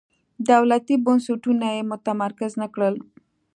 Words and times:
دولتي 0.49 0.95
بنسټونه 1.05 1.67
یې 1.75 1.81
متمرکز 1.91 2.51
نه 2.61 2.67
کړل. 2.73 2.95